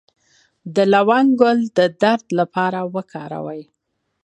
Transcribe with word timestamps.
د 0.75 0.77
لونګ 0.93 1.29
ګل 1.41 1.59
د 1.77 1.79
درد 2.01 2.25
لپاره 2.39 2.79
وکاروئ 2.95 3.61